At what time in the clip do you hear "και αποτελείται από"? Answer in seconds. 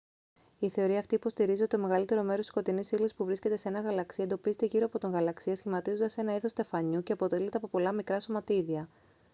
7.03-7.67